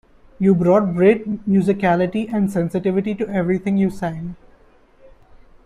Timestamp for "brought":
0.55-0.95